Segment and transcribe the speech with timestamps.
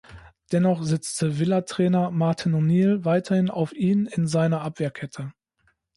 [0.51, 5.31] Dennoch setzte Villa-Trainer Martin O’Neill weiterhin auf ihn in seiner Abwehrkette.